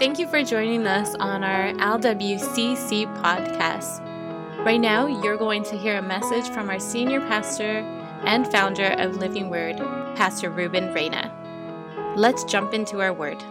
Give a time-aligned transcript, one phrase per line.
[0.00, 4.00] Thank you for joining us on our LWCC podcast.
[4.64, 7.80] Right now, you're going to hear a message from our senior pastor
[8.24, 9.76] and founder of Living Word,
[10.16, 11.30] Pastor Ruben Reyna.
[12.16, 13.44] Let's jump into our word.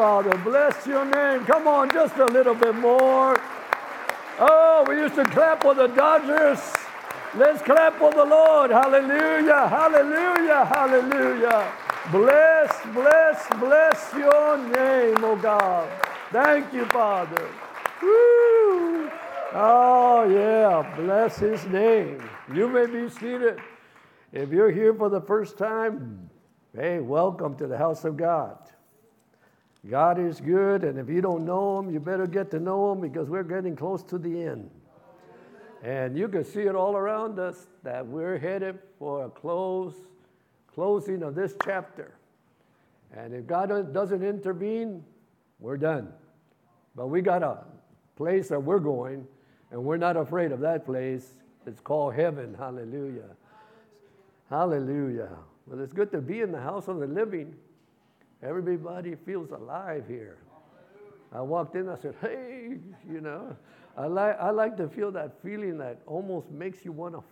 [0.00, 0.34] Father.
[0.38, 1.44] Bless your name.
[1.44, 3.38] Come on, just a little bit more.
[4.38, 6.58] Oh, we used to clap for the Dodgers.
[7.34, 8.70] Let's clap for the Lord.
[8.70, 11.70] Hallelujah, hallelujah, hallelujah.
[12.10, 15.86] Bless, bless, bless your name, oh God.
[16.32, 17.46] Thank you, Father.
[18.00, 19.10] Woo.
[19.52, 20.96] Oh, yeah.
[20.96, 22.26] Bless his name.
[22.54, 23.58] You may be seated.
[24.32, 26.30] If you're here for the first time,
[26.74, 28.56] hey, welcome to the house of God.
[29.88, 33.00] God is good, and if you don't know Him, you better get to know Him
[33.00, 34.70] because we're getting close to the end.
[35.82, 39.94] And you can see it all around us that we're headed for a close,
[40.74, 42.14] closing of this chapter.
[43.16, 45.02] And if God doesn't intervene,
[45.58, 46.12] we're done.
[46.94, 47.64] But we got a
[48.16, 49.26] place that we're going,
[49.70, 51.26] and we're not afraid of that place.
[51.66, 52.54] It's called heaven.
[52.58, 53.30] Hallelujah.
[54.50, 55.30] Hallelujah.
[55.66, 57.54] Well, it's good to be in the house of the living.
[58.42, 60.38] Everybody feels alive here.
[61.32, 63.56] I walked in, I said, hey, you know,
[63.96, 67.22] I like, I like to feel that feeling that almost makes you want to,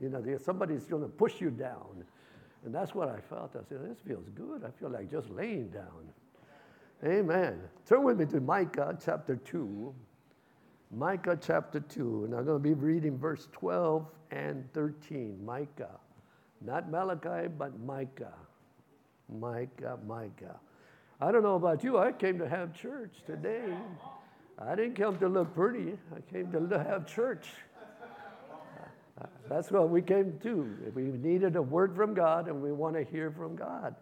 [0.00, 2.04] you know, somebody's going to push you down.
[2.64, 3.52] And that's what I felt.
[3.56, 4.62] I said, this feels good.
[4.64, 6.10] I feel like just laying down.
[7.04, 7.60] Amen.
[7.86, 9.94] Turn with me to Micah chapter 2.
[10.92, 15.42] Micah chapter 2, and I'm going to be reading verse 12 and 13.
[15.44, 15.98] Micah.
[16.60, 18.34] Not Malachi, but Micah.
[19.38, 20.58] Micah, Micah.
[21.20, 23.74] I don't know about you, I came to have church today.
[24.58, 27.48] I didn't come to look pretty, I came to have church.
[29.48, 30.92] That's what we came to.
[30.94, 33.94] We needed a word from God, and we want to hear from God.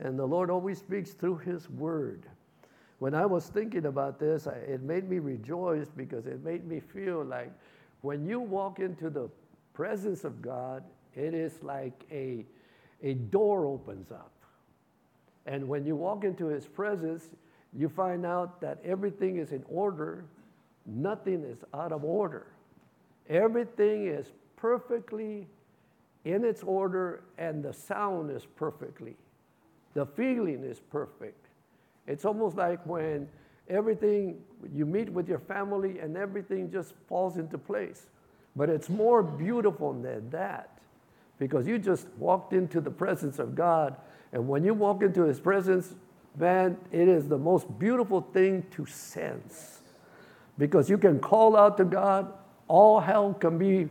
[0.00, 2.26] And the Lord always speaks through His word
[2.98, 7.24] when I was thinking about this, it made me rejoice because it made me feel
[7.24, 7.52] like
[8.00, 9.28] when you walk into the
[9.74, 10.82] presence of God,
[11.14, 12.46] it is like a,
[13.02, 14.32] a door opens up.
[15.46, 17.28] And when you walk into His presence,
[17.76, 20.24] you find out that everything is in order,
[20.86, 22.46] nothing is out of order.
[23.28, 25.46] Everything is perfectly
[26.24, 29.16] in its order, and the sound is perfectly.
[29.94, 31.46] The feeling is perfect.
[32.06, 33.28] It's almost like when
[33.68, 34.42] everything,
[34.72, 38.06] you meet with your family and everything just falls into place.
[38.54, 40.78] But it's more beautiful than that
[41.38, 43.96] because you just walked into the presence of God.
[44.32, 45.94] And when you walk into His presence,
[46.36, 49.80] man, it is the most beautiful thing to sense
[50.58, 52.32] because you can call out to God,
[52.68, 53.88] all hell can be,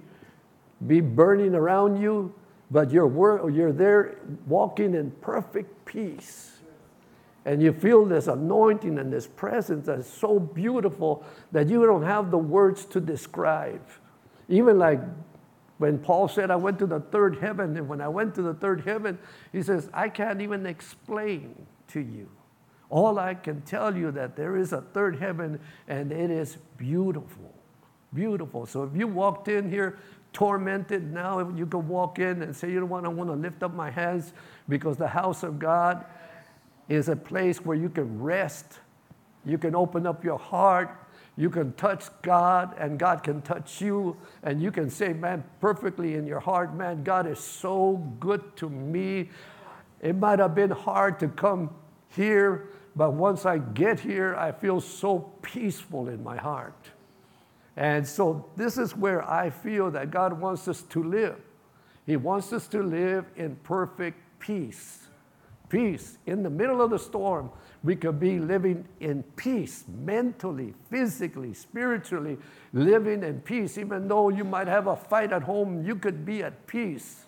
[0.88, 2.34] be burning around you,
[2.72, 6.56] but you're, you're there walking in perfect peace
[7.46, 12.32] and you feel this anointing and this presence that's so beautiful that you don't have
[12.32, 13.82] the words to describe.
[14.50, 15.00] Even like
[15.78, 18.54] when Paul said, I went to the third heaven, and when I went to the
[18.54, 19.20] third heaven,
[19.52, 22.30] he says, I can't even explain to you.
[22.90, 27.54] All I can tell you that there is a third heaven and it is beautiful.
[28.14, 28.66] Beautiful.
[28.66, 30.00] So if you walked in here
[30.32, 33.64] tormented, now you can walk in and say, You know what, I want to lift
[33.64, 34.34] up my hands
[34.70, 36.06] because the house of God
[36.88, 38.80] is a place where you can rest,
[39.46, 41.05] you can open up your heart,
[41.38, 46.16] you can touch God, and God can touch you, and you can say, Man, perfectly
[46.16, 49.30] in your heart, man, God is so good to me.
[50.02, 51.74] It might have been hard to come
[52.10, 56.90] here, but once I get here, I feel so peaceful in my heart.
[57.76, 61.40] And so, this is where I feel that God wants us to live.
[62.06, 65.06] He wants us to live in perfect peace
[65.70, 66.18] peace.
[66.26, 67.50] In the middle of the storm,
[67.86, 72.36] we could be living in peace, mentally, physically, spiritually,
[72.74, 73.78] living in peace.
[73.78, 77.26] Even though you might have a fight at home, you could be at peace.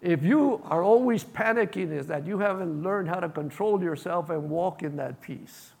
[0.00, 4.48] If you are always panicking, is that you haven't learned how to control yourself and
[4.48, 5.72] walk in that peace.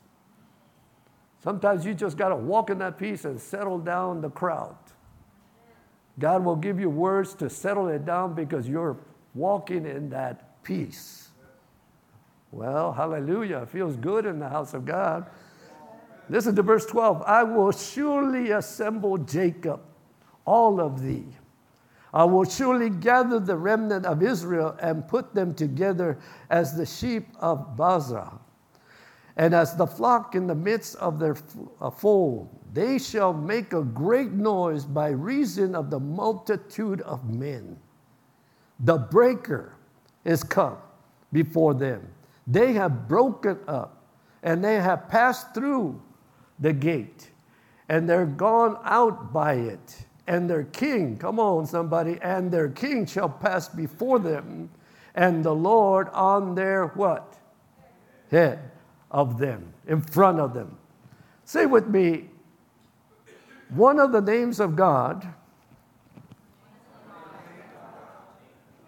[1.44, 4.76] Sometimes you just got to walk in that peace and settle down the crowd.
[6.18, 8.96] God will give you words to settle it down because you're
[9.32, 11.23] walking in that peace.
[12.54, 13.62] Well, hallelujah.
[13.62, 15.28] It feels good in the house of God.
[16.28, 17.20] Listen to verse 12.
[17.26, 19.80] I will surely assemble Jacob,
[20.44, 21.26] all of thee.
[22.12, 26.16] I will surely gather the remnant of Israel and put them together
[26.48, 28.38] as the sheep of Bozrah,
[29.36, 31.36] and as the flock in the midst of their
[31.80, 32.48] uh, fold.
[32.72, 37.76] They shall make a great noise by reason of the multitude of men.
[38.78, 39.74] The breaker
[40.24, 40.76] is come
[41.32, 42.06] before them.
[42.46, 44.02] They have broken up
[44.42, 46.00] and they have passed through
[46.58, 47.30] the gate
[47.88, 50.06] and they're gone out by it.
[50.26, 54.70] And their king, come on, somebody, and their king shall pass before them,
[55.14, 57.36] and the Lord on their what?
[58.30, 58.70] Head
[59.10, 60.78] of them, in front of them.
[61.44, 62.30] Say with me,
[63.68, 65.26] one of the names of God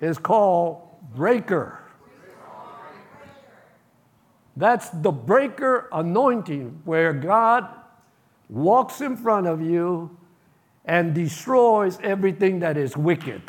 [0.00, 1.80] is called breaker.
[4.56, 7.68] That's the breaker anointing where God
[8.48, 10.16] walks in front of you
[10.84, 13.42] and destroys everything that is wicked.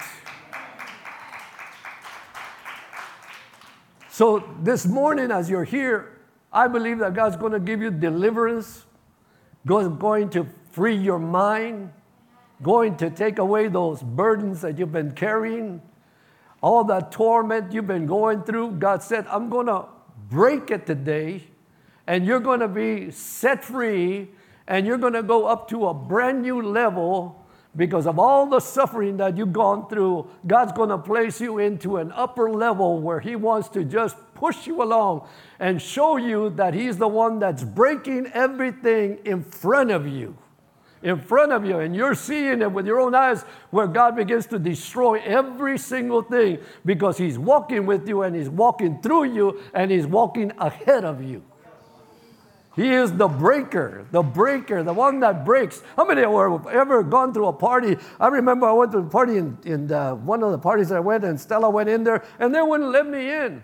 [4.09, 6.19] So, this morning, as you're here,
[6.51, 8.86] I believe that God's going to give you deliverance,
[9.65, 11.94] going to free your mind,
[12.63, 15.81] going to take away those burdens that you've been carrying,
[16.62, 18.71] all that torment you've been going through.
[18.71, 19.86] God said, I'm going to
[20.29, 21.44] break it today,
[22.06, 24.29] and you're going to be set free,
[24.68, 27.45] and you're going to go up to a brand new level
[27.75, 30.27] because of all the suffering that you've gone through.
[30.45, 34.68] God's going to place you into an upper level where He wants to just push
[34.68, 35.27] you along
[35.59, 40.38] and show you that He's the one that's breaking everything in front of you
[41.07, 44.45] in front of you, and you're seeing it with your own eyes where God begins
[44.48, 49.62] to destroy every single thing because He's walking with you and He's walking through you
[49.74, 51.44] and He's walking ahead of you.
[52.75, 55.81] He is the breaker, the breaker, the one that breaks.
[55.95, 57.95] How many of have ever gone to a party?
[58.19, 61.00] I remember I went to a party in, in the, one of the parties I
[61.00, 63.63] went, and Stella went in there, and they wouldn't let me in.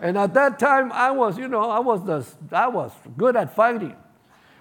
[0.00, 3.56] And at that time, I was, you know, I was the, I was good at
[3.56, 3.96] fighting.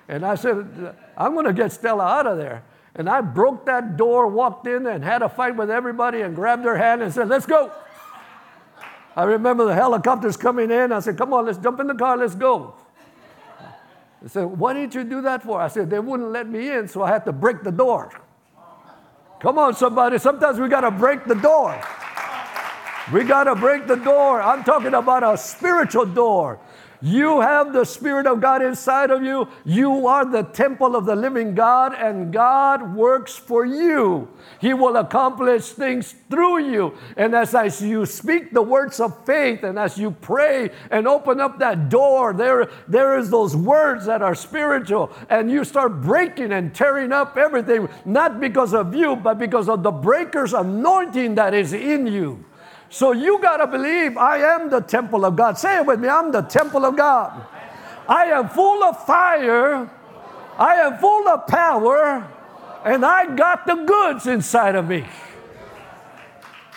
[0.07, 2.63] And I said, I'm going to get Stella out of there.
[2.95, 6.63] And I broke that door, walked in, and had a fight with everybody and grabbed
[6.63, 7.71] her hand and said, Let's go.
[9.15, 10.91] I remember the helicopters coming in.
[10.91, 12.75] I said, Come on, let's jump in the car, let's go.
[14.21, 15.59] They said, Why did you do that for?
[15.59, 18.11] I said, They wouldn't let me in, so I had to break the door.
[19.41, 20.17] Come on, somebody.
[20.17, 21.79] Sometimes we got to break the door.
[23.13, 24.41] We got to break the door.
[24.41, 26.59] I'm talking about a spiritual door.
[27.01, 29.47] You have the Spirit of God inside of you.
[29.63, 34.27] You are the temple of the living God, and God works for you.
[34.59, 36.93] He will accomplish things through you.
[37.17, 41.39] And as, as you speak the words of faith, and as you pray and open
[41.39, 46.51] up that door, there, there is those words that are spiritual, and you start breaking
[46.51, 51.53] and tearing up everything, not because of you, but because of the breaker's anointing that
[51.53, 52.43] is in you.
[52.95, 55.57] So you got to believe I am the temple of God.
[55.57, 57.45] Say it with me I'm the temple of God.
[58.07, 59.89] I am full of fire,
[60.57, 62.25] I am full of power,
[62.85, 65.05] and I got the goods inside of me.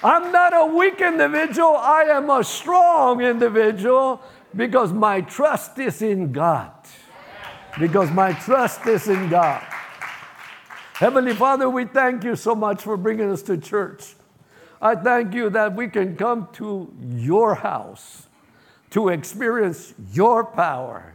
[0.03, 4.21] I'm not a weak individual, I am a strong individual
[4.57, 6.73] because my trust is in God.
[7.78, 9.64] Because my trust is in God.
[10.95, 14.16] Heavenly Father, we thank you so much for bringing us to church.
[14.80, 18.28] I thank you that we can come to your house
[18.90, 21.14] to experience your power,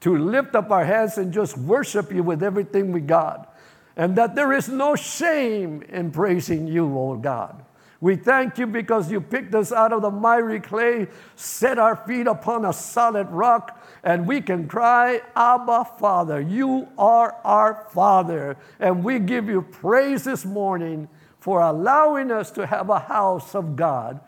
[0.00, 3.54] to lift up our hands and just worship you with everything we got.
[3.96, 7.64] And that there is no shame in praising you, oh God.
[8.00, 12.28] We thank you because you picked us out of the miry clay, set our feet
[12.28, 16.40] upon a solid rock, and we can cry, Abba, Father.
[16.40, 18.56] You are our Father.
[18.78, 21.08] And we give you praise this morning
[21.40, 24.20] for allowing us to have a house of God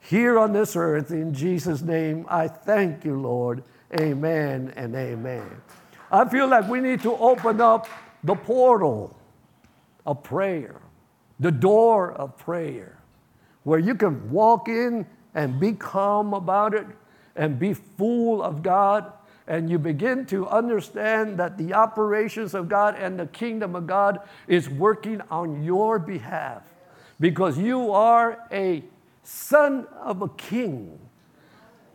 [0.00, 1.10] here on this earth.
[1.10, 3.62] In Jesus' name, I thank you, Lord.
[3.98, 5.48] Amen and amen.
[6.10, 7.88] I feel like we need to open up
[8.24, 9.16] the portal
[10.06, 10.80] of prayer,
[11.38, 12.98] the door of prayer,
[13.64, 16.86] where you can walk in and be calm about it
[17.36, 19.12] and be full of God
[19.50, 24.20] and you begin to understand that the operations of God and the kingdom of God
[24.46, 26.62] is working on your behalf
[27.18, 28.84] because you are a
[29.24, 31.00] son of a king.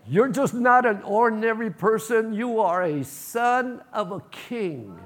[0.06, 5.00] You're just not an ordinary person, you are a son of a king.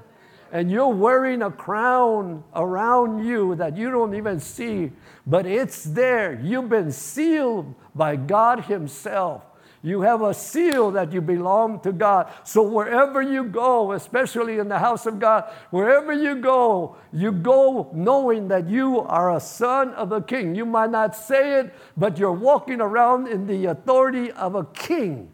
[0.50, 4.90] And you're wearing a crown around you that you don't even see,
[5.24, 6.40] but it's there.
[6.42, 9.44] You've been sealed by God Himself.
[9.82, 12.30] You have a seal that you belong to God.
[12.44, 17.90] So wherever you go, especially in the house of God, wherever you go, you go
[17.94, 20.54] knowing that you are a son of a king.
[20.54, 25.30] You might not say it, but you're walking around in the authority of a king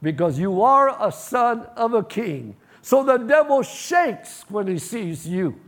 [0.00, 2.56] because you are a son of a king.
[2.82, 5.60] So the devil shakes when he sees you.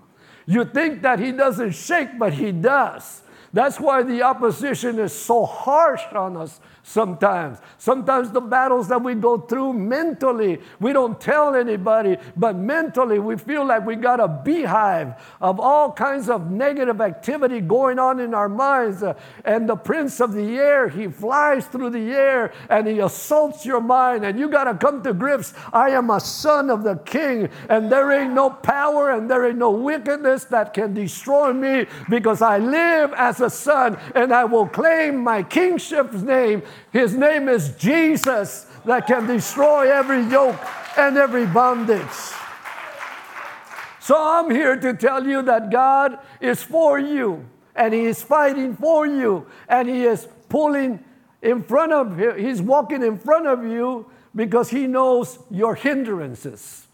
[0.47, 3.23] You think that he doesn't shake, but he does.
[3.53, 7.59] That's why the opposition is so harsh on us sometimes.
[7.79, 13.37] Sometimes the battles that we go through mentally, we don't tell anybody, but mentally we
[13.37, 18.35] feel like we got a beehive of all kinds of negative activity going on in
[18.35, 19.03] our minds.
[19.03, 23.65] Uh, and the prince of the air, he flies through the air and he assaults
[23.65, 24.25] your mind.
[24.25, 27.91] And you got to come to grips I am a son of the king, and
[27.91, 32.59] there ain't no power and there ain't no wickedness that can destroy me because I
[32.59, 38.67] live as a son and I will claim my kingship's name his name is Jesus
[38.85, 40.61] that can destroy every yoke
[40.97, 42.07] and every bondage.
[44.01, 47.47] So I'm here to tell you that God is for you
[47.77, 51.05] and He is fighting for you and He is pulling
[51.43, 56.87] in front of you, He's walking in front of you because He knows your hindrances.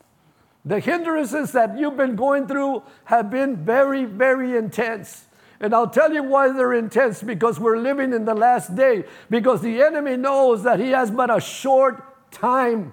[0.64, 5.25] The hindrances that you've been going through have been very, very intense.
[5.60, 9.04] And I'll tell you why they're intense because we're living in the last day.
[9.30, 12.92] Because the enemy knows that he has but a short time.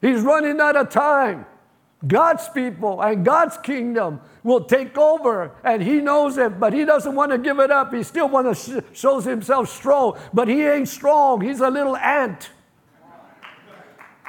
[0.00, 1.46] He's running out of time.
[2.06, 7.14] God's people and God's kingdom will take over, and he knows it, but he doesn't
[7.14, 7.94] want to give it up.
[7.94, 11.40] He still wants to sh- shows himself strong, but he ain't strong.
[11.40, 12.50] He's a little ant.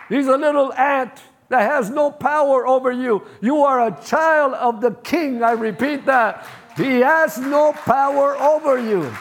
[0.08, 3.24] He's a little ant that has no power over you.
[3.42, 5.44] You are a child of the king.
[5.44, 6.48] I repeat that.
[6.76, 9.14] He has no power over you.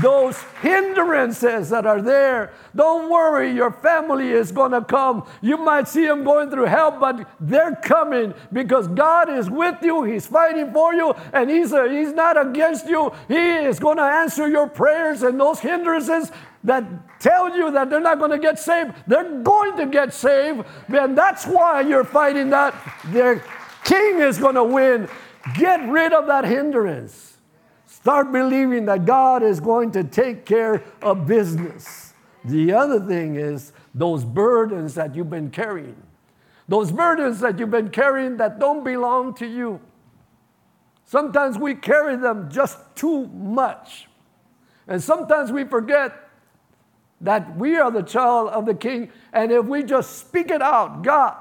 [0.00, 5.26] Those hindrances that are there, don't worry, your family is going to come.
[5.42, 10.04] You might see them going through hell, but they're coming because God is with you.
[10.04, 13.12] He's fighting for you, and He's, a, he's not against you.
[13.28, 16.30] He is going to answer your prayers, and those hindrances,
[16.64, 20.64] that tell you that they're not going to get saved, they're going to get saved.
[20.88, 22.74] And that's why you're fighting that.
[23.06, 23.44] Their
[23.84, 25.08] king is going to win.
[25.56, 27.38] Get rid of that hindrance.
[27.86, 32.14] Start believing that God is going to take care of business.
[32.44, 36.00] The other thing is those burdens that you've been carrying.
[36.68, 39.80] Those burdens that you've been carrying that don't belong to you.
[41.04, 44.08] Sometimes we carry them just too much.
[44.88, 46.21] And sometimes we forget
[47.22, 49.10] that we are the child of the king.
[49.32, 51.36] And if we just speak it out, God,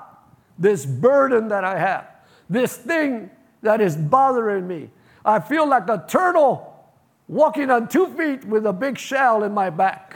[0.57, 2.07] this burden that I have,
[2.49, 3.29] this thing
[3.61, 4.89] that is bothering me,
[5.25, 6.67] I feel like a turtle
[7.27, 10.15] walking on two feet with a big shell in my back.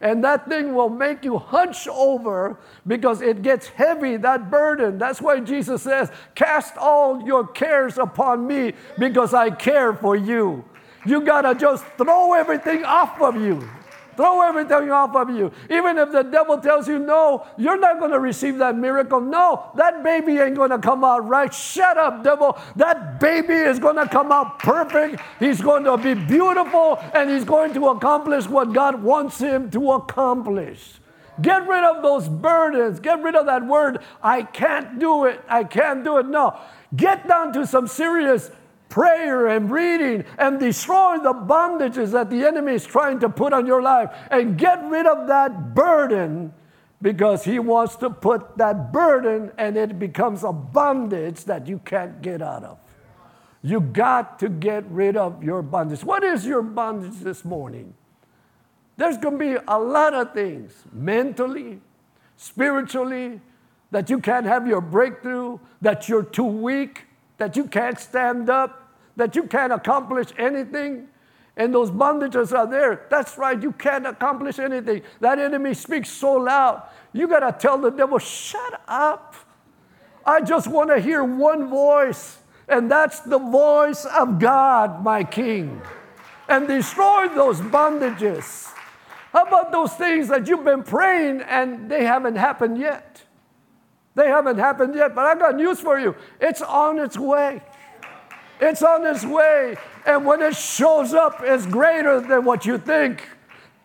[0.00, 4.98] And that thing will make you hunch over because it gets heavy, that burden.
[4.98, 10.64] That's why Jesus says, Cast all your cares upon me because I care for you.
[11.06, 13.66] You got to just throw everything off of you.
[14.16, 15.52] Throw everything off of you.
[15.70, 19.20] Even if the devil tells you, no, you're not going to receive that miracle.
[19.20, 21.52] No, that baby ain't going to come out right.
[21.52, 22.58] Shut up, devil.
[22.76, 25.20] That baby is going to come out perfect.
[25.38, 29.92] He's going to be beautiful and he's going to accomplish what God wants him to
[29.92, 30.94] accomplish.
[31.40, 33.00] Get rid of those burdens.
[33.00, 35.42] Get rid of that word, I can't do it.
[35.48, 36.26] I can't do it.
[36.26, 36.58] No.
[36.94, 38.50] Get down to some serious
[38.88, 43.66] prayer and reading and destroy the bondages that the enemy is trying to put on
[43.66, 46.52] your life and get rid of that burden
[47.02, 52.22] because he wants to put that burden and it becomes a bondage that you can't
[52.22, 52.78] get out of.
[53.62, 56.04] You got to get rid of your bondage.
[56.04, 57.94] What is your bondage this morning?
[58.96, 61.80] There's going to be a lot of things mentally,
[62.36, 63.40] spiritually,
[63.90, 67.05] that you can't have your breakthrough, that you're too weak,
[67.38, 71.08] that you can't stand up, that you can't accomplish anything.
[71.56, 73.06] And those bondages are there.
[73.08, 75.02] That's right, you can't accomplish anything.
[75.20, 76.82] That enemy speaks so loud.
[77.12, 79.34] You got to tell the devil, shut up.
[80.24, 82.38] I just want to hear one voice,
[82.68, 85.80] and that's the voice of God, my King.
[86.48, 88.70] And destroy those bondages.
[89.32, 93.05] How about those things that you've been praying and they haven't happened yet?
[94.16, 96.16] They haven't happened yet, but I've got news for you.
[96.40, 97.62] It's on its way.
[98.58, 99.76] It's on its way.
[100.06, 103.28] And when it shows up, it's greater than what you think.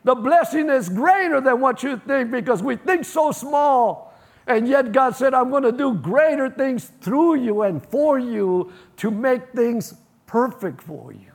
[0.06, 4.18] The blessing is greater than what you think because we think so small.
[4.48, 8.72] And yet God said, I'm going to do greater things through you and for you
[8.98, 9.94] to make things
[10.28, 11.34] perfect for you.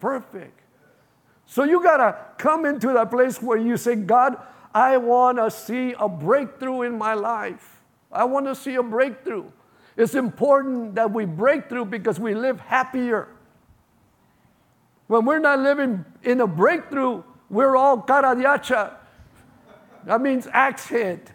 [0.00, 0.58] Perfect.
[1.44, 4.38] So you got to come into that place where you say, God,
[4.74, 7.73] I want to see a breakthrough in my life.
[8.14, 9.44] I want to see a breakthrough.
[9.96, 13.28] It's important that we break through because we live happier.
[15.06, 18.94] When we're not living in a breakthrough, we're all caradiacha.
[20.06, 21.30] That means axe head.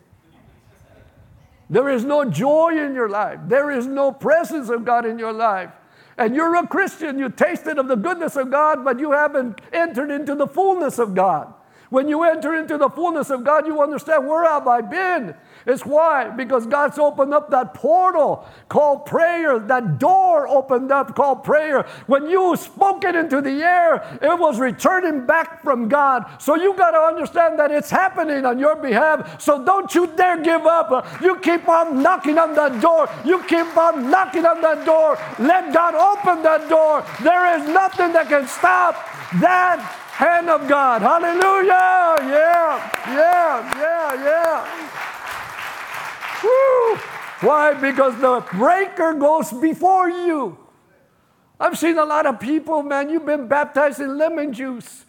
[1.69, 3.39] There is no joy in your life.
[3.45, 5.69] There is no presence of God in your life.
[6.17, 7.19] And you're a Christian.
[7.19, 11.13] You tasted of the goodness of God, but you haven't entered into the fullness of
[11.13, 11.53] God.
[11.89, 15.35] When you enter into the fullness of God, you understand where have I been?
[15.65, 16.29] It's why?
[16.29, 21.87] Because God's opened up that portal called prayer, that door opened up called prayer.
[22.05, 26.25] When you spoke it into the air, it was returning back from God.
[26.39, 29.41] So you got to understand that it's happening on your behalf.
[29.41, 31.21] So don't you dare give up.
[31.21, 33.09] You keep on knocking on that door.
[33.25, 35.17] You keep on knocking on that door.
[35.39, 37.03] Let God open that door.
[37.23, 38.95] There is nothing that can stop
[39.41, 41.01] that hand of God.
[41.01, 42.19] Hallelujah.
[42.27, 42.75] Yeah,
[43.07, 44.59] yeah, yeah, yeah.
[46.43, 46.99] Woo!
[47.39, 47.73] Why?
[47.73, 50.57] Because the breaker goes before you.
[51.57, 55.05] I've seen a lot of people, man, you've been baptized in lemon juice.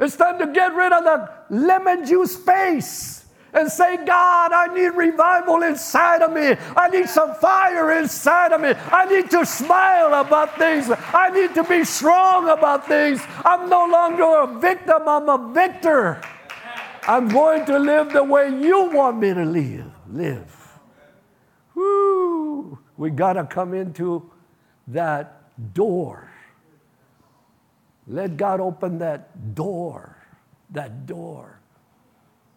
[0.00, 3.25] It's time to get rid of the lemon juice face
[3.56, 6.54] and say, God, I need revival inside of me.
[6.76, 8.74] I need some fire inside of me.
[8.92, 10.90] I need to smile about things.
[10.90, 13.20] I need to be strong about things.
[13.44, 16.20] I'm no longer a victim, I'm a victor.
[17.08, 19.90] I'm going to live the way you want me to live.
[20.10, 20.78] Live.
[21.74, 22.78] Woo!
[22.96, 24.30] We got to come into
[24.88, 26.30] that door.
[28.06, 30.16] Let God open that door.
[30.70, 31.55] That door.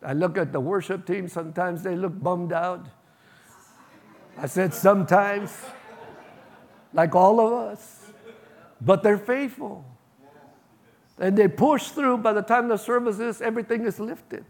[0.04, 2.86] I look at the worship team, sometimes they look bummed out.
[4.38, 5.54] I said, sometimes,
[6.94, 8.12] like all of us,
[8.80, 9.86] but they're faithful.
[11.20, 12.20] And they push through.
[12.20, 14.46] By the time the service is, everything is lifted.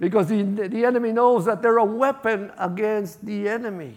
[0.00, 3.94] Because the, the enemy knows that they're a weapon against the enemy.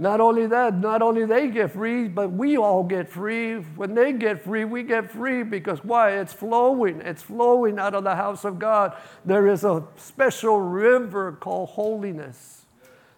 [0.00, 3.56] Not only that, not only they get free, but we all get free.
[3.56, 6.12] When they get free, we get free because why?
[6.12, 7.02] It's flowing.
[7.02, 8.96] It's flowing out of the house of God.
[9.26, 12.64] There is a special river called holiness.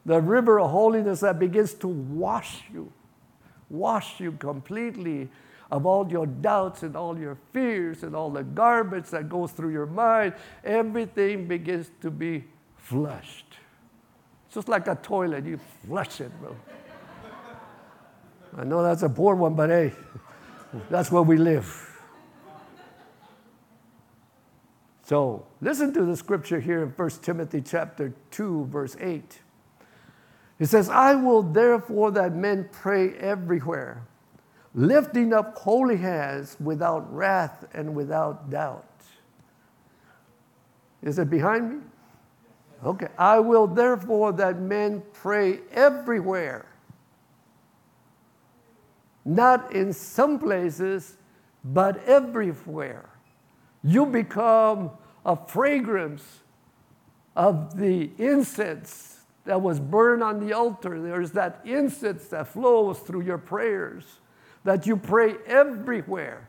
[0.05, 2.93] The river of holiness that begins to wash you,
[3.71, 5.31] wash you completely
[5.71, 9.71] of all your doubts and all your fears and all the garbage that goes through
[9.71, 12.43] your mind, everything begins to be
[12.77, 13.59] flushed.
[14.53, 16.57] Just like a toilet, you flush it, bro.
[18.57, 19.93] I know that's a poor one, but hey,
[20.91, 21.89] that's where we live.
[25.05, 29.41] So listen to the scripture here in 1 Timothy chapter 2, verse 8.
[30.59, 34.07] It says, I will therefore that men pray everywhere
[34.75, 38.87] lifting up holy hands without wrath and without doubt.
[41.03, 41.81] Is it behind me?
[42.85, 43.09] Okay.
[43.19, 46.67] I will therefore that men pray everywhere,
[49.25, 51.17] not in some places,
[51.65, 53.09] but everywhere.
[53.85, 54.91] You become
[55.25, 56.41] a fragrance
[57.37, 61.01] of the incense that was burned on the altar.
[61.01, 64.05] There's that incense that flows through your prayers
[64.65, 66.49] that you pray everywhere.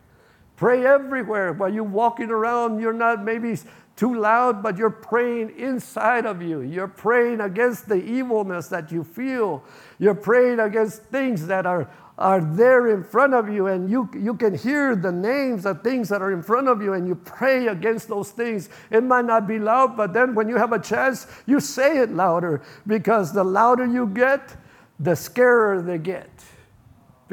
[0.56, 1.54] Pray everywhere.
[1.54, 3.58] While you're walking around, you're not maybe
[3.96, 6.62] too loud, but you're praying inside of you.
[6.62, 9.64] You're praying against the evilness that you feel.
[10.00, 14.36] You're praying against things that are, are there in front of you, and you, you
[14.36, 17.68] can hear the names of things that are in front of you, and you pray
[17.68, 18.70] against those things.
[18.92, 22.12] It might not be loud, but then when you have a chance, you say it
[22.12, 24.56] louder because the louder you get,
[25.00, 26.30] the scarier they get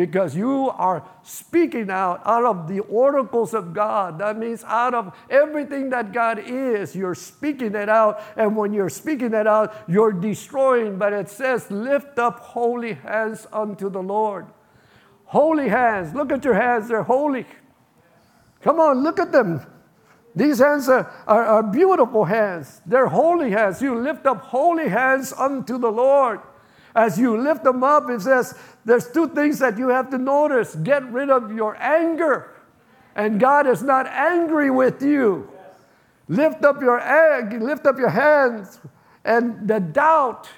[0.00, 4.18] because you are speaking out out of the oracles of God.
[4.18, 8.22] That means out of everything that God is, you're speaking it out.
[8.34, 10.96] And when you're speaking it out, you're destroying.
[10.96, 14.46] But it says, lift up holy hands unto the Lord.
[15.30, 16.12] Holy hands.
[16.12, 17.46] Look at your hands, they're holy.
[18.62, 19.64] Come on, look at them.
[20.34, 22.82] These hands are, are, are beautiful hands.
[22.84, 23.80] They're holy hands.
[23.80, 26.40] You lift up holy hands unto the Lord.
[26.96, 30.74] As you lift them up, it says there's two things that you have to notice
[30.74, 32.50] get rid of your anger.
[33.14, 35.48] And God is not angry with you.
[36.26, 36.98] Lift up your
[37.60, 38.80] lift up your hands
[39.24, 40.48] and the doubt.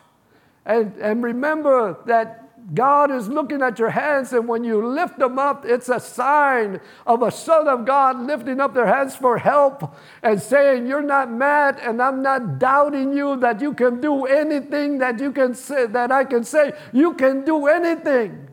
[0.64, 2.41] And, and remember that
[2.74, 6.80] God is looking at your hands, and when you lift them up, it's a sign
[7.06, 11.30] of a son of God lifting up their hands for help and saying, You're not
[11.30, 15.86] mad, and I'm not doubting you that you can do anything that you can say,
[15.86, 16.72] that I can say.
[16.92, 18.48] You can do anything.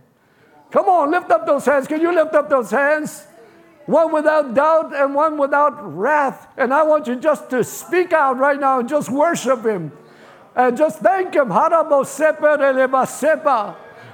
[0.71, 1.87] Come on, lift up those hands.
[1.87, 3.27] Can you lift up those hands?
[3.85, 6.47] One without doubt and one without wrath.
[6.57, 9.91] And I want you just to speak out right now and just worship Him
[10.55, 11.51] and just thank Him.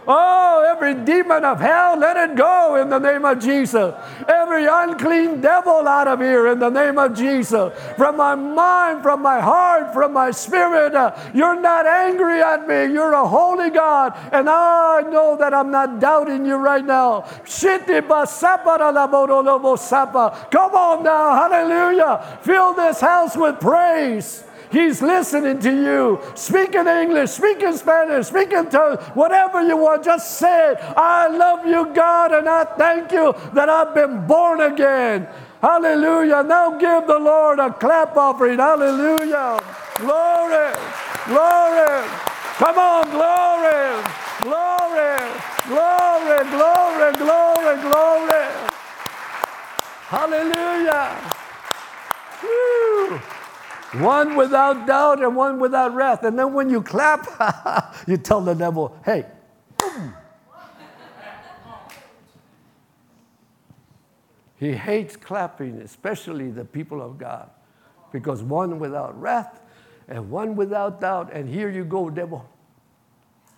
[0.07, 3.93] Oh, every demon of hell, let it go in the name of Jesus.
[4.27, 7.73] Every unclean devil out of here in the name of Jesus.
[7.97, 12.93] From my mind, from my heart, from my spirit, uh, you're not angry at me.
[12.93, 14.13] You're a holy God.
[14.31, 17.21] And I know that I'm not doubting you right now.
[20.51, 22.39] Come on now, hallelujah.
[22.41, 24.43] Fill this house with praise.
[24.71, 26.21] He's listening to you.
[26.36, 30.78] Speak in English, speak in Spanish, speak in tongues, whatever you want, just say it.
[30.97, 35.28] I love you, God, and I thank you that I've been born again.
[35.62, 36.43] Hallelujah.
[36.43, 38.60] Now give the Lord a clap offering.
[38.60, 39.60] Hallelujah.
[39.97, 40.73] Glory,
[41.28, 42.08] glory.
[42.58, 44.04] Come on, glory,
[44.41, 45.17] glory,
[45.67, 48.45] glory, glory, glory, glory.
[50.08, 51.17] Hallelujah.
[52.43, 53.35] Woo.
[54.01, 56.23] One without doubt and one without wrath.
[56.23, 57.27] And then when you clap,
[58.08, 59.25] you tell the devil, hey,
[59.77, 60.13] boom.
[64.58, 67.49] He hates clapping, especially the people of God,
[68.12, 69.62] because one without wrath
[70.08, 71.34] and one without doubt.
[71.34, 72.49] And here you go, devil.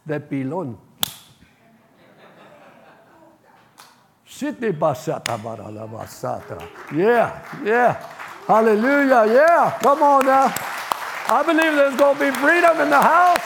[0.08, 0.78] that pilon.
[6.95, 8.27] Yeah, yeah.
[8.47, 9.25] Hallelujah.
[9.27, 9.77] Yeah.
[9.83, 10.53] Come on now.
[11.29, 13.43] I believe there's going to be freedom in the house.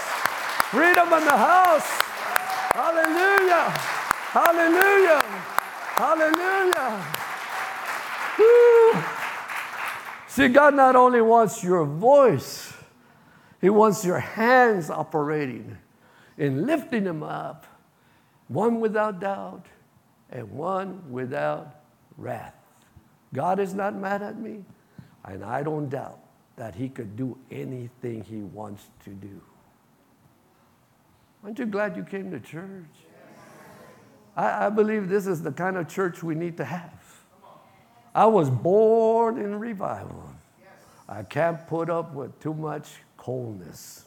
[0.69, 1.89] Freedom in the house.
[2.77, 3.73] Hallelujah.
[4.31, 5.21] Hallelujah.
[5.97, 7.05] Hallelujah.
[8.37, 9.03] Woo.
[10.27, 12.71] See, God not only wants your voice,
[13.59, 15.77] He wants your hands operating
[16.37, 17.65] in lifting Him up,
[18.47, 19.65] one without doubt
[20.29, 21.75] and one without
[22.17, 22.53] wrath.
[23.33, 24.63] God is not mad at me.
[25.25, 26.19] And I don't doubt
[26.55, 29.41] that he could do anything he wants to do.
[31.43, 32.85] Aren't you glad you came to church?
[34.35, 36.93] I, I, believe this is the kind of church we need to have.
[38.13, 40.29] I was born in revival.
[41.09, 44.05] I can't put up with too much coldness.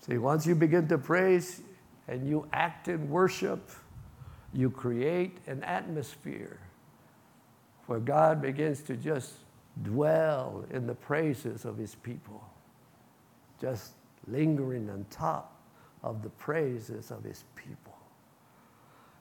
[0.00, 1.62] See, once you begin to praise
[2.08, 3.70] and you act in worship,
[4.54, 6.60] you create an atmosphere
[7.86, 9.32] where God begins to just
[9.82, 12.42] dwell in the praises of his people,
[13.60, 13.92] just
[14.28, 15.60] lingering on top
[16.02, 17.96] of the praises of his people.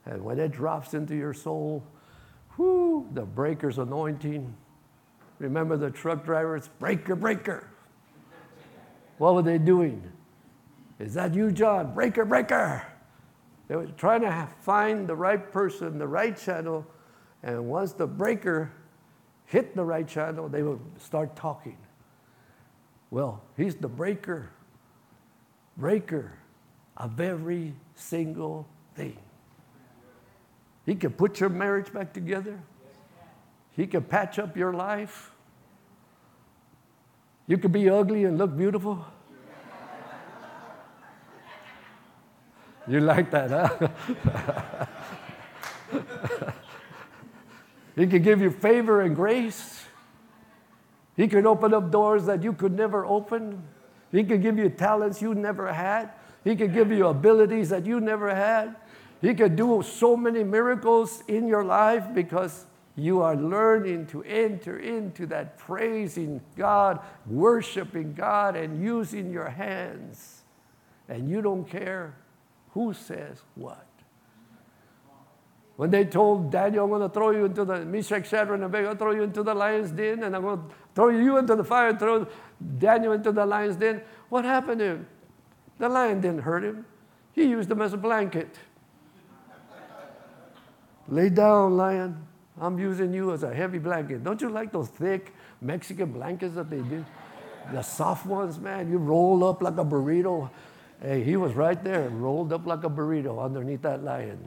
[0.06, 1.84] And when it drops into your soul,
[2.58, 4.54] whoo, the breaker's anointing.
[5.40, 6.70] Remember the truck drivers?
[6.80, 7.68] Breaker, breaker.
[9.18, 10.04] What were they doing?
[11.00, 11.94] Is that you, John?
[11.94, 12.86] Breaker, breaker.
[13.68, 16.86] They were trying to find the right person, the right channel,
[17.42, 18.72] and once the breaker
[19.46, 21.78] hit the right channel, they would start talking.
[23.12, 24.50] Well, he's the breaker,
[25.78, 26.34] breaker
[26.98, 29.18] of every single thing.
[30.86, 32.60] He can put your marriage back together.
[33.72, 35.32] He can patch up your life.
[37.48, 39.06] You could be ugly and look beautiful.
[42.88, 44.82] You like that, huh?
[47.96, 49.86] he can give you favor and grace.
[51.16, 53.64] He can open up doors that you could never open.
[54.12, 56.12] He can give you talents you never had.
[56.44, 58.76] He can give you abilities that you never had.
[59.22, 62.66] He can do so many miracles in your life because
[62.96, 70.42] you are learning to enter into that praising God, worshiping God, and using your hands.
[71.08, 72.16] And you don't care
[72.74, 73.86] who says what?
[75.76, 78.96] When they told Daniel, I'm going to throw you into the Meshach, Shadrach, and Abednego,
[78.96, 81.98] throw you into the lion's den, and I'm going to throw you into the fire,
[81.98, 82.28] throw
[82.78, 84.02] Daniel into the lion's den.
[84.30, 85.08] What happened to him?
[85.80, 86.86] The lion didn't hurt him.
[87.32, 88.56] He used him as a blanket.
[91.08, 92.28] Lay down, lion.
[92.62, 94.24] I'm using you as a heavy blanket.
[94.24, 97.04] Don't you like those thick Mexican blankets that they do?
[97.72, 98.92] The soft ones, man.
[98.92, 100.50] You roll up like a burrito.
[101.04, 104.40] Hey, he was right there, rolled up like a burrito underneath that lion.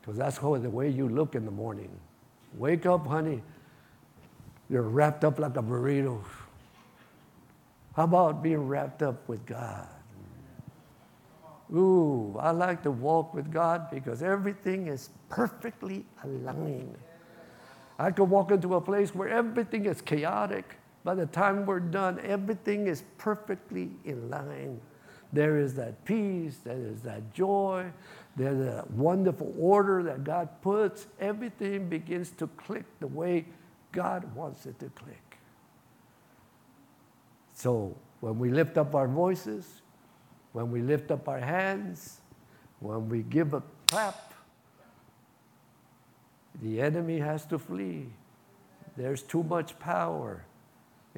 [0.00, 1.90] Because that's how the way you look in the morning.
[2.54, 3.42] Wake up, honey.
[4.70, 6.22] You're wrapped up like a burrito.
[7.96, 9.88] How about being wrapped up with God?
[11.74, 16.96] Ooh, I like to walk with God because everything is perfectly aligned.
[17.98, 22.20] I could walk into a place where everything is chaotic By the time we're done,
[22.22, 24.80] everything is perfectly in line.
[25.32, 27.90] There is that peace, there is that joy,
[28.36, 31.06] there's a wonderful order that God puts.
[31.20, 33.46] Everything begins to click the way
[33.92, 35.38] God wants it to click.
[37.52, 39.82] So when we lift up our voices,
[40.52, 42.20] when we lift up our hands,
[42.80, 44.34] when we give a clap,
[46.62, 48.06] the enemy has to flee.
[48.96, 50.44] There's too much power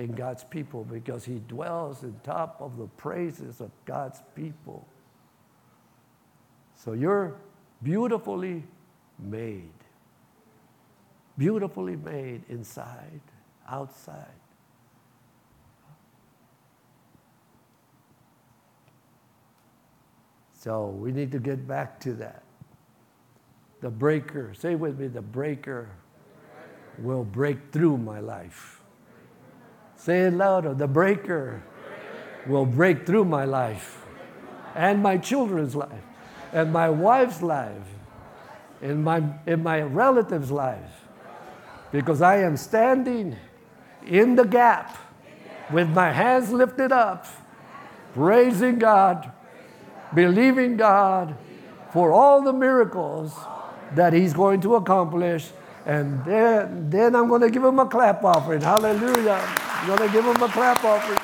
[0.01, 4.89] in God's people because he dwells on top of the praises of God's people.
[6.75, 7.37] So you're
[7.83, 8.65] beautifully
[9.19, 9.69] made.
[11.37, 13.21] Beautifully made inside,
[13.69, 14.25] outside.
[20.55, 22.43] So we need to get back to that.
[23.83, 25.91] The breaker, say with me, the breaker
[26.99, 28.80] will break through my life.
[30.01, 30.73] Say it louder.
[30.73, 31.63] The breaker
[32.47, 34.03] will break through my life
[34.75, 36.03] and my children's life
[36.55, 37.83] and my wife's life
[38.81, 40.91] and my, in my relatives' lives
[41.93, 43.37] because I am standing
[44.07, 44.97] in the gap
[45.71, 47.27] with my hands lifted up,
[48.15, 49.31] praising God,
[50.15, 51.37] believing God
[51.93, 53.39] for all the miracles
[53.95, 55.51] that He's going to accomplish.
[55.85, 58.63] And then, then I'm going to give Him a clap offering.
[58.63, 59.70] Hallelujah.
[59.81, 61.19] I'm going to give Him a clap offering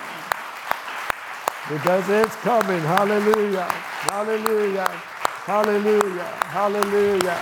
[1.69, 2.81] because it's coming.
[2.81, 3.65] Hallelujah.
[3.65, 4.89] Hallelujah.
[5.45, 6.25] Hallelujah.
[6.47, 7.39] Hallelujah.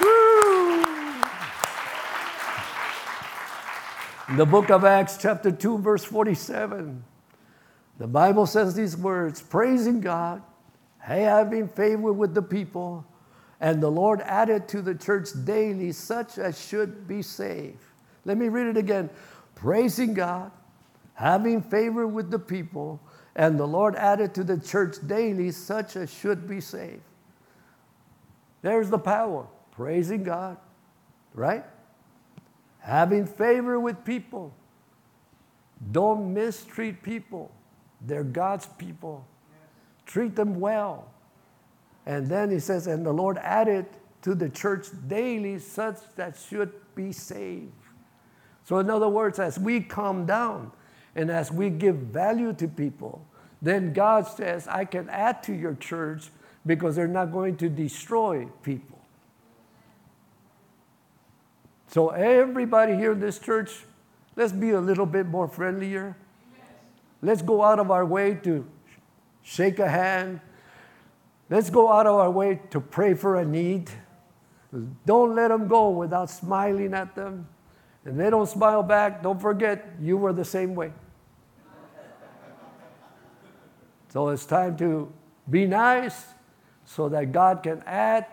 [0.00, 0.86] Woo.
[4.36, 7.04] The book of Acts, chapter 2, verse 47,
[7.98, 10.42] the Bible says these words praising God,
[10.98, 13.04] having favor with the people,
[13.60, 17.78] and the Lord added to the church daily such as should be saved.
[18.24, 19.10] Let me read it again.
[19.56, 20.52] Praising God,
[21.14, 23.00] having favor with the people,
[23.34, 27.02] and the Lord added to the church daily such as should be saved.
[28.62, 29.48] There's the power.
[29.72, 30.56] Praising God,
[31.34, 31.64] right?
[32.78, 34.54] Having favor with people.
[35.90, 37.52] Don't mistreat people.
[38.00, 39.26] They're God's people.
[40.06, 41.10] Treat them well.
[42.06, 43.86] And then he says, and the Lord added
[44.22, 47.72] to the church daily such that should be saved.
[48.66, 50.72] So, in other words, as we calm down
[51.14, 53.24] and as we give value to people,
[53.62, 56.30] then God says, I can add to your church
[56.66, 58.98] because they're not going to destroy people.
[61.86, 63.84] So, everybody here in this church,
[64.34, 66.16] let's be a little bit more friendlier.
[67.22, 68.66] Let's go out of our way to
[69.44, 70.40] shake a hand.
[71.48, 73.90] Let's go out of our way to pray for a need.
[75.06, 77.46] Don't let them go without smiling at them.
[78.06, 80.92] And they don't smile back, don't forget, you were the same way.
[84.08, 85.12] So it's time to
[85.50, 86.24] be nice
[86.84, 88.26] so that God can add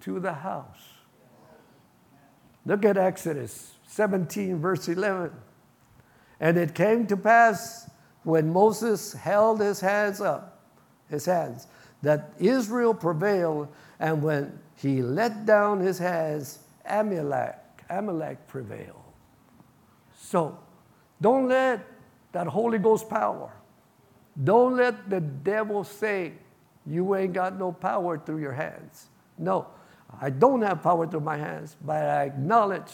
[0.00, 0.88] to the house.
[2.64, 5.30] Look at Exodus 17, verse 11.
[6.40, 7.90] And it came to pass
[8.22, 10.64] when Moses held his hands up,
[11.10, 11.66] his hands,
[12.02, 17.58] that Israel prevailed, and when he let down his hands, Amalek,
[17.90, 18.99] Amalek prevailed.
[20.30, 20.56] So
[21.20, 21.84] don't let
[22.30, 23.50] that Holy Ghost power,
[24.44, 26.34] don't let the devil say,
[26.86, 29.08] you ain't got no power through your hands.
[29.38, 29.66] No,
[30.20, 32.92] I don't have power through my hands, but I acknowledge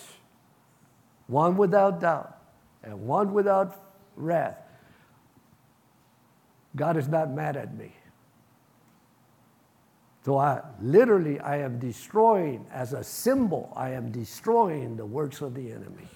[1.27, 2.38] one without doubt
[2.83, 3.85] and one without
[4.16, 4.57] wrath.
[6.75, 7.92] God is not mad at me.
[10.25, 15.55] So I literally I am destroying as a symbol, I am destroying the works of
[15.55, 16.09] the enemy.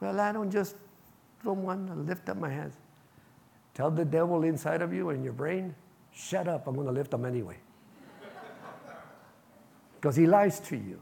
[0.00, 0.76] Well, I don't just
[1.44, 2.74] don't want to lift up my hands.
[3.74, 5.74] Tell the devil inside of you and your brain,
[6.12, 7.56] shut up, I'm going to lift them anyway.
[9.96, 11.00] Because he lies to you.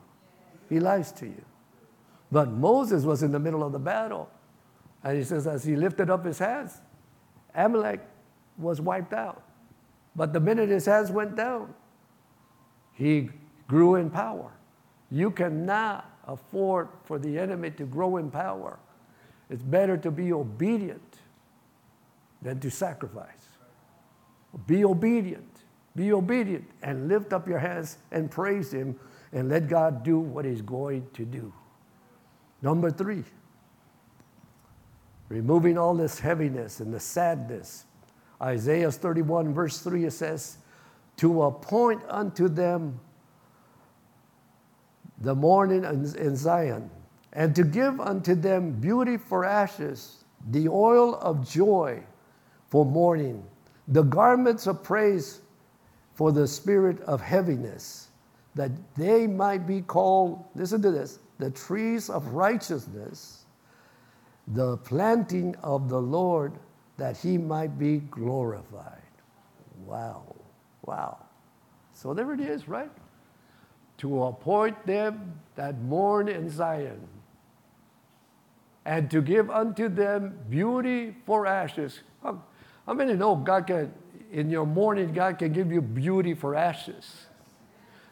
[0.68, 1.44] He lies to you.
[2.32, 4.28] But Moses was in the middle of the battle.
[5.04, 6.80] And he says, as he lifted up his hands,
[7.54, 8.00] Amalek
[8.58, 9.42] was wiped out.
[10.14, 11.74] But the minute his hands went down,
[12.94, 13.28] he
[13.68, 14.50] grew in power.
[15.10, 18.78] You cannot afford for the enemy to grow in power.
[19.48, 21.18] It's better to be obedient
[22.42, 23.30] than to sacrifice.
[24.66, 25.48] Be obedient.
[25.94, 28.98] Be obedient and lift up your hands and praise Him
[29.32, 31.52] and let God do what He's going to do.
[32.62, 33.24] Number three,
[35.28, 37.84] removing all this heaviness and the sadness.
[38.40, 40.58] Isaiah 31, verse 3, it says,
[41.18, 43.00] To appoint unto them
[45.18, 46.90] the morning in Zion
[47.36, 52.02] and to give unto them beauty for ashes, the oil of joy
[52.68, 53.44] for mourning,
[53.88, 55.42] the garments of praise
[56.14, 58.08] for the spirit of heaviness,
[58.54, 63.44] that they might be called, listen to this, the trees of righteousness,
[64.48, 66.54] the planting of the Lord,
[66.96, 69.02] that he might be glorified.
[69.84, 70.22] Wow,
[70.86, 71.18] wow.
[71.92, 72.90] So there it is, right?
[73.98, 77.06] To appoint them that mourn in Zion,
[78.86, 82.00] and to give unto them beauty for ashes.
[82.22, 83.92] How many know God can,
[84.30, 87.26] in your mourning, God can give you beauty for ashes?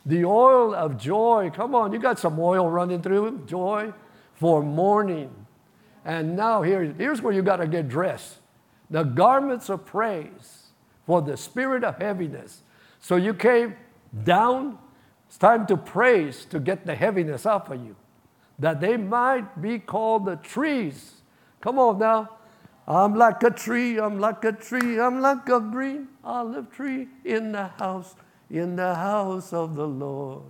[0.04, 3.92] The oil of joy, come on, you got some oil running through, joy
[4.34, 5.46] for mourning.
[6.04, 8.38] And now here, here's where you got to get dressed
[8.90, 10.70] the garments of praise
[11.06, 12.62] for the spirit of heaviness.
[13.00, 13.76] So you came
[14.24, 14.78] down,
[15.26, 17.96] it's time to praise to get the heaviness off of you,
[18.58, 21.22] that they might be called the trees.
[21.60, 22.30] Come on now.
[22.86, 27.52] I'm like a tree, I'm like a tree, I'm like a green olive tree in
[27.52, 28.14] the house,
[28.50, 30.42] in the house of the Lord.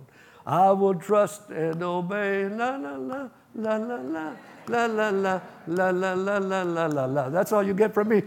[0.45, 2.47] I will trust and obey.
[2.49, 4.33] La la la la la la
[4.67, 7.29] la la la la la la la la la la.
[7.29, 8.21] That's all you get from me.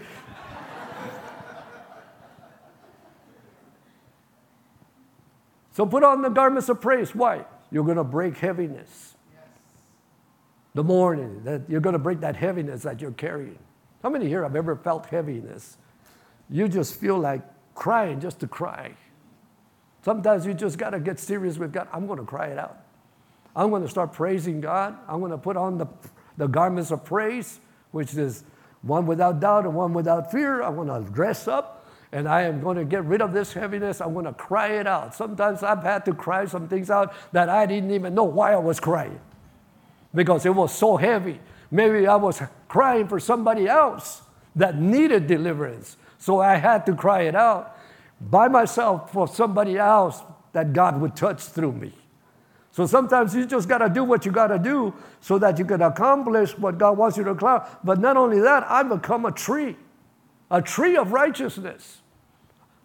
[5.73, 7.15] so put on the garments of praise.
[7.15, 7.45] Why?
[7.71, 9.15] You're going to break heaviness.
[10.79, 13.59] The morning, that you're going to break that heaviness that you're carrying.
[14.01, 15.77] How many here have ever felt heaviness?
[16.49, 17.43] You just feel like
[17.75, 18.93] crying just to cry.
[20.05, 21.89] Sometimes you just got to get serious with God.
[21.93, 22.79] I'm going to cry it out.
[23.57, 24.97] I'm going to start praising God.
[25.09, 25.89] I'm going to put on the,
[26.37, 27.59] the garments of praise,
[27.91, 28.45] which is
[28.83, 30.63] one without doubt and one without fear.
[30.63, 34.01] I'm going to dress up and I am going to get rid of this heaviness.
[34.01, 35.13] I'm going to cry it out.
[35.13, 38.59] Sometimes I've had to cry some things out that I didn't even know why I
[38.59, 39.19] was crying
[40.15, 41.41] because it was so heavy.
[41.71, 44.23] Maybe I was crying for somebody else
[44.57, 45.97] that needed deliverance.
[46.19, 47.77] So I had to cry it out
[48.21, 51.93] by myself for somebody else that God would touch through me.
[52.73, 55.65] So sometimes you just got to do what you got to do so that you
[55.65, 57.73] can accomplish what God wants you to accomplish.
[57.83, 59.77] But not only that, I become a tree,
[60.51, 61.99] a tree of righteousness.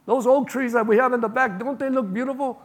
[0.06, 2.62] Those oak trees that we have in the back, don't they look beautiful?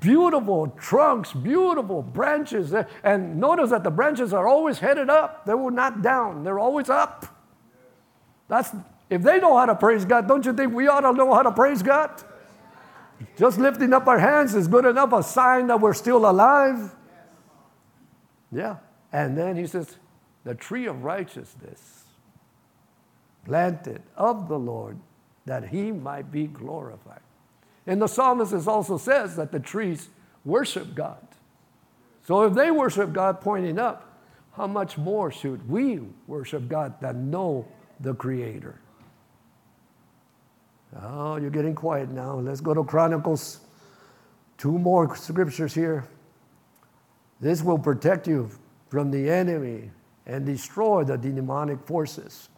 [0.00, 2.72] Beautiful trunks, beautiful branches.
[2.72, 5.44] Eh, and notice that the branches are always headed up.
[5.44, 7.26] They were not down, they're always up.
[8.48, 8.70] That's
[9.10, 11.42] if they know how to praise God, don't you think we ought to know how
[11.42, 12.10] to praise God?
[13.36, 16.94] Just lifting up our hands is good enough, a sign that we're still alive.
[18.50, 18.76] Yeah.
[19.12, 19.96] And then he says,
[20.44, 22.04] the tree of righteousness
[23.44, 24.98] planted of the Lord
[25.46, 27.20] that he might be glorified.
[27.86, 30.08] And the psalmist also says that the trees
[30.44, 31.26] worship God.
[32.26, 34.18] So if they worship God pointing up,
[34.56, 37.66] how much more should we worship God that know
[38.00, 38.80] the Creator?
[41.02, 42.38] Oh, you're getting quiet now.
[42.38, 43.60] Let's go to Chronicles.
[44.56, 46.06] Two more scriptures here.
[47.40, 48.50] This will protect you
[48.88, 49.90] from the enemy
[50.24, 52.48] and destroy the demonic forces.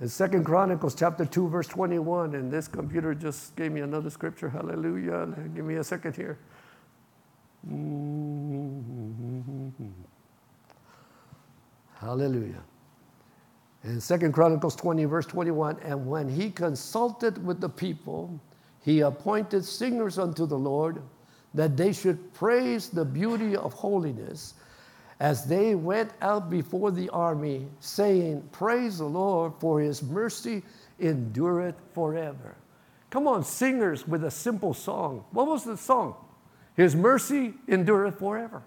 [0.00, 4.48] In Second Chronicles chapter 2, verse 21, and this computer just gave me another scripture.
[4.48, 5.28] Hallelujah.
[5.54, 6.36] Give me a second here.
[7.68, 9.68] Mm-hmm.
[11.94, 12.62] Hallelujah.
[13.84, 18.40] In Second Chronicles 20, verse 21, and when he consulted with the people,
[18.82, 21.02] he appointed singers unto the Lord
[21.54, 24.54] that they should praise the beauty of holiness
[25.20, 30.62] as they went out before the army, saying, Praise the Lord, for his mercy
[31.00, 32.56] endureth forever.
[33.10, 35.24] Come on, singers with a simple song.
[35.30, 36.16] What was the song?
[36.76, 38.62] His mercy endureth forever.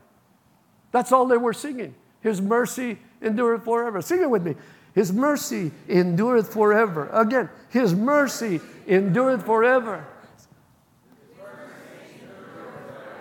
[0.91, 1.93] That's all they were singing.
[2.21, 4.01] His mercy endureth forever.
[4.01, 4.55] Sing it with me.
[4.95, 7.09] His mercy endureth forever.
[7.13, 10.05] Again, His mercy endureth forever.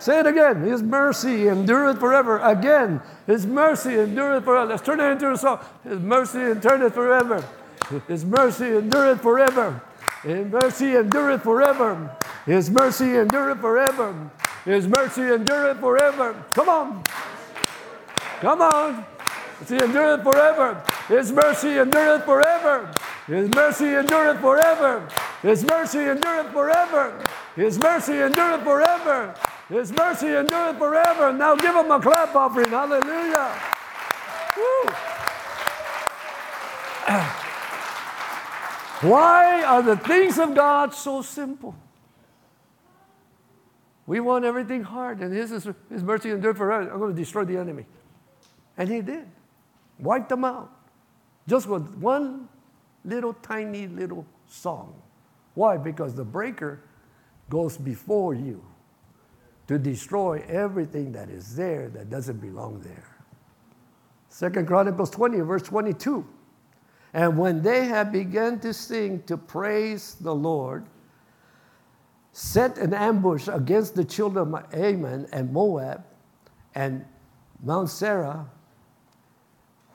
[0.07, 0.61] Say it again.
[0.61, 2.39] His mercy endureth forever.
[2.39, 4.65] Again, His mercy endureth forever.
[4.67, 5.59] Let's turn it into a song.
[5.83, 7.43] His mercy endureth forever.
[8.07, 9.81] His mercy endureth forever.
[10.23, 12.17] His mercy endureth forever.
[12.45, 14.31] His mercy endureth forever.
[14.63, 16.41] His mercy endureth forever.
[16.53, 17.03] Come on.
[18.39, 19.05] Come on.
[19.59, 20.83] His mercy endureth forever.
[21.09, 22.93] His mercy endureth forever.
[23.27, 25.05] His mercy endureth forever.
[25.41, 27.23] His mercy endureth forever.
[27.57, 29.35] His mercy endureth forever.
[29.69, 31.33] His mercy endureth forever.
[31.33, 32.69] Now give him a clap offering.
[32.69, 33.51] Hallelujah.
[39.01, 41.75] Why are the things of God so simple?
[44.05, 46.89] We want everything hard, and His, his mercy endureth forever.
[46.89, 47.85] I'm going to destroy the enemy.
[48.77, 49.27] And he did.
[49.99, 50.71] Wiped them out.
[51.45, 52.47] Just with one
[53.03, 55.01] little tiny little song.
[55.55, 55.75] Why?
[55.75, 56.79] Because the breaker
[57.49, 58.63] goes before you
[59.67, 63.17] to destroy everything that is there that doesn't belong there.
[64.29, 66.25] Second Chronicles 20, verse 22.
[67.13, 70.85] And when they had begun to sing to praise the Lord,
[72.31, 76.03] set an ambush against the children of Ammon and Moab
[76.75, 77.03] and
[77.63, 78.45] Mount Seir,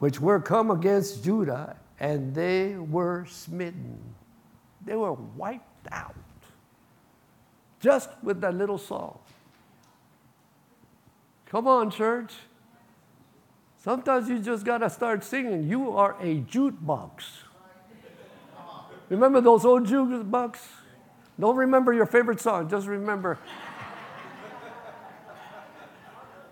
[0.01, 3.99] which were come against Judah, and they were smitten.
[4.85, 6.17] They were wiped out
[7.79, 9.19] just with that little song.
[11.53, 12.33] Come on, church.
[13.77, 15.69] Sometimes you just got to start singing.
[15.69, 17.25] You are a jukebox.
[19.11, 20.57] Remember those old jukebox?
[21.39, 23.39] Don't remember your favorite song, just remember.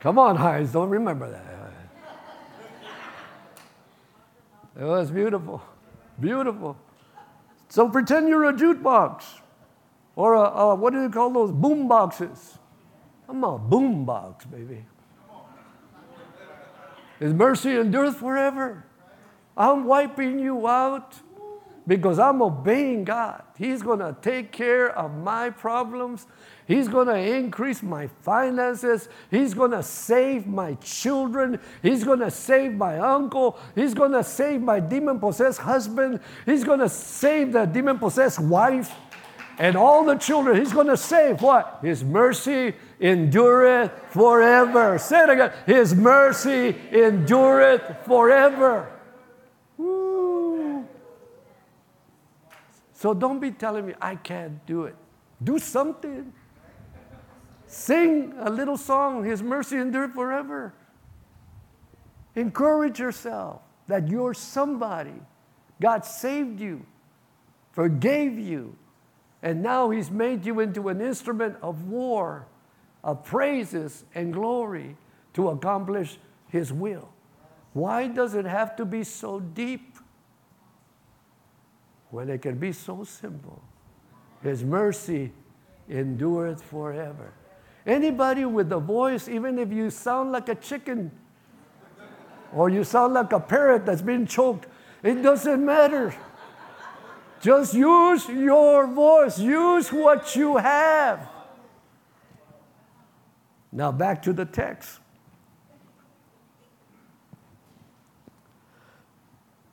[0.01, 1.46] Come on, Hines, don't remember that.
[4.78, 5.62] It was beautiful.
[6.20, 6.76] Beautiful.
[7.70, 9.24] So pretend you're a jukebox
[10.14, 12.59] or a, a, what do you call those boom boxes?
[13.31, 14.85] I'm a boombox, baby.
[17.20, 18.85] His mercy endureth forever.
[19.57, 21.14] I'm wiping you out
[21.87, 23.45] because I'm obeying God.
[23.57, 26.26] He's going to take care of my problems.
[26.66, 29.09] He's going to increase my finances.
[29.31, 31.61] He's going to save my children.
[31.83, 33.59] He's going to save my uncle.
[33.76, 36.18] He's going to save my demon possessed husband.
[36.47, 38.93] He's going to save the demon possessed wife
[39.61, 40.57] and all the children.
[40.57, 41.78] He's going to save what?
[41.83, 44.98] His mercy endureth forever.
[44.98, 45.53] Say it again.
[45.66, 48.90] His mercy endureth forever.
[49.76, 50.86] Woo.
[52.92, 54.94] So don't be telling me I can't do it.
[55.42, 56.32] Do something.
[57.66, 60.74] Sing a little song, His mercy endureth forever.
[62.34, 65.14] Encourage yourself that you're somebody.
[65.80, 66.84] God saved you,
[67.72, 68.76] forgave you,
[69.42, 72.46] and now He's made you into an instrument of war
[73.03, 74.96] of praises and glory
[75.34, 77.09] to accomplish His will.
[77.72, 79.96] Why does it have to be so deep
[82.11, 83.62] when it can be so simple?
[84.42, 85.32] His mercy
[85.88, 87.32] endureth forever.
[87.86, 91.11] Anybody with a voice, even if you sound like a chicken
[92.53, 94.66] or you sound like a parrot that's been choked,
[95.03, 96.14] it doesn't matter.
[97.40, 101.26] Just use your voice, use what you have.
[103.73, 105.01] Now back to the text.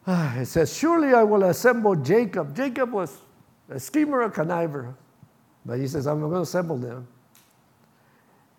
[0.05, 2.55] Ah, it says, Surely I will assemble Jacob.
[2.55, 3.17] Jacob was
[3.69, 4.93] a schemer, a conniver.
[5.65, 7.07] But he says, I'm going to assemble them.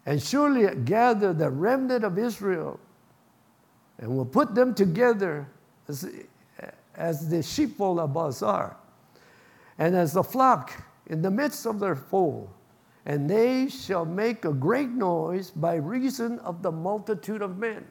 [0.05, 2.79] And surely gather the remnant of Israel
[3.99, 5.49] and will put them together
[5.89, 6.09] as,
[6.95, 8.77] as the sheepfold of Bozrah
[9.79, 10.73] and as the flock
[11.07, 12.51] in the midst of their fold
[13.09, 17.87] and they shall make a great noise by reason of the multitude of men.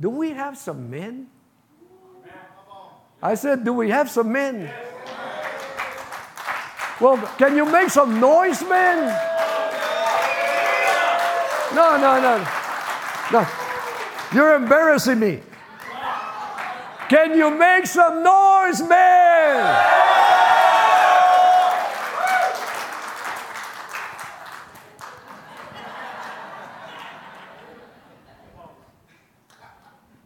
[0.00, 1.26] Do we have some men?
[3.20, 4.70] I said, Do we have some men?
[7.00, 9.08] Well, can you make some noise, men?
[11.74, 12.46] No, no, no.
[13.32, 13.46] No.
[14.32, 15.40] You're embarrassing me.
[17.08, 20.11] Can you make some noise, man?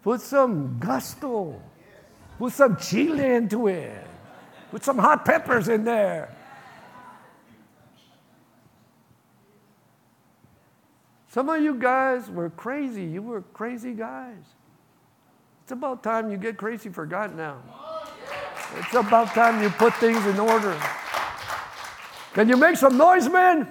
[0.06, 1.60] Put some gusto.
[2.38, 4.06] Put some chili into it.
[4.70, 6.32] Put some hot peppers in there.
[11.26, 13.02] Some of you guys were crazy.
[13.02, 14.44] You were crazy guys.
[15.64, 17.56] It's about time you get crazy for God now.
[18.76, 20.80] It's about time you put things in order.
[22.32, 23.66] Can you make some noise, man?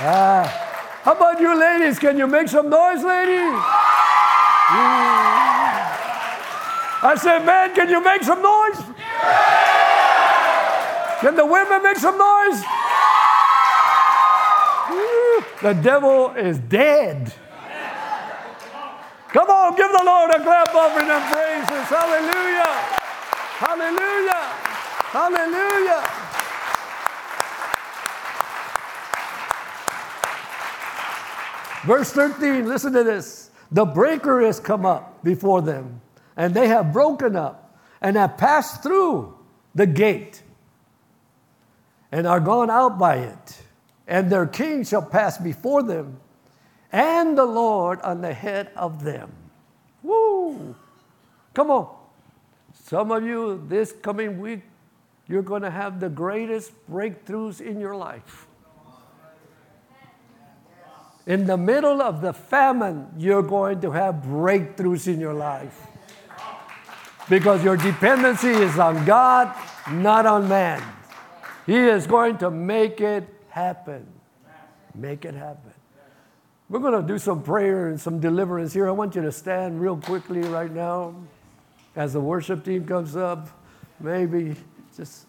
[0.00, 0.64] Ah.
[1.02, 1.98] How about you ladies?
[1.98, 3.54] Can you make some noise, ladies?
[7.00, 8.82] I said, man, can you make some noise?
[11.20, 12.62] Can the women make some noise?
[15.62, 17.32] The devil is dead.
[19.28, 21.88] Come on, give the Lord a clap offering and praises.
[21.88, 22.74] Hallelujah.
[23.58, 24.44] Hallelujah.
[25.12, 26.27] Hallelujah.
[31.88, 33.50] Verse 13, listen to this.
[33.72, 36.02] The breaker has come up before them,
[36.36, 39.34] and they have broken up and have passed through
[39.74, 40.42] the gate
[42.12, 43.62] and are gone out by it.
[44.06, 46.20] And their king shall pass before them,
[46.92, 49.32] and the Lord on the head of them.
[50.02, 50.76] Woo!
[51.54, 51.88] Come on.
[52.84, 54.60] Some of you, this coming week,
[55.26, 58.47] you're going to have the greatest breakthroughs in your life.
[61.28, 65.86] In the middle of the famine, you're going to have breakthroughs in your life.
[67.28, 69.54] Because your dependency is on God,
[69.92, 70.82] not on man.
[71.66, 74.06] He is going to make it happen.
[74.94, 75.74] Make it happen.
[76.70, 78.88] We're going to do some prayer and some deliverance here.
[78.88, 81.14] I want you to stand real quickly right now
[81.94, 83.48] as the worship team comes up.
[84.00, 84.56] Maybe
[84.96, 85.26] just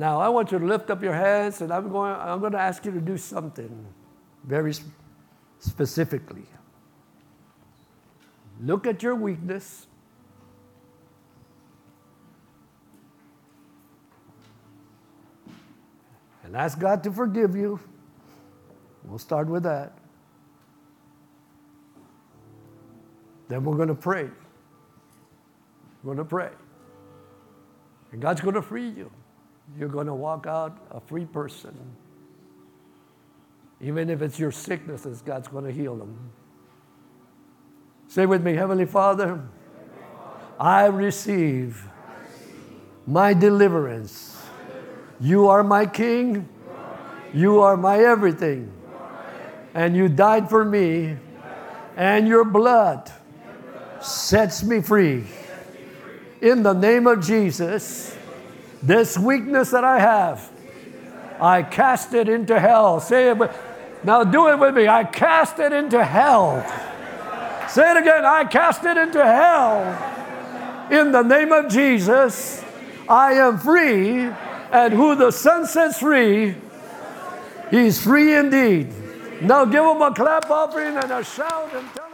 [0.00, 2.58] Now, I want you to lift up your hands, and I'm going, I'm going to
[2.58, 3.84] ask you to do something
[4.44, 4.72] very
[5.58, 6.46] specifically.
[8.62, 9.86] Look at your weakness.
[16.44, 17.78] And ask God to forgive you.
[19.04, 19.92] We'll start with that.
[23.48, 24.30] Then we're going to pray.
[26.02, 26.52] We're going to pray.
[28.12, 29.10] And God's going to free you
[29.78, 31.76] you're going to walk out a free person.
[33.80, 36.30] Even if it's your sicknesses, God's going to heal them.
[38.08, 39.40] Say with me, Heavenly Father,
[40.58, 41.82] I receive
[43.06, 44.36] my deliverance.
[45.20, 46.48] You are my King.
[47.32, 48.72] You are my everything.
[49.74, 51.16] And you died for me.
[51.96, 53.10] And your blood
[54.00, 55.24] sets me free.
[56.40, 58.16] In the name of Jesus.
[58.82, 60.50] This weakness that I have,
[61.40, 63.00] I cast it into hell.
[63.00, 63.56] Say it, with,
[64.04, 64.88] now do it with me.
[64.88, 66.64] I cast it into hell.
[67.68, 68.24] Say it again.
[68.24, 70.06] I cast it into hell.
[70.90, 72.64] In the name of Jesus,
[73.08, 74.30] I am free,
[74.72, 76.54] and who the Son sets free,
[77.70, 78.92] he's free indeed.
[79.42, 82.09] Now give him a clap offering and a shout and tell